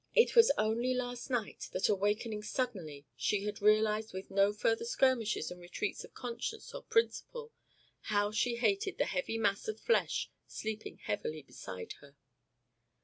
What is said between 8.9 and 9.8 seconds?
the heavy mass of